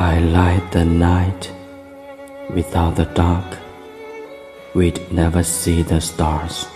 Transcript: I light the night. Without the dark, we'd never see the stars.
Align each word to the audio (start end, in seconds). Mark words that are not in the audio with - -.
I 0.00 0.20
light 0.20 0.70
the 0.70 0.84
night. 0.84 1.50
Without 2.54 2.94
the 2.94 3.06
dark, 3.06 3.58
we'd 4.72 5.00
never 5.10 5.42
see 5.42 5.82
the 5.82 6.00
stars. 6.00 6.68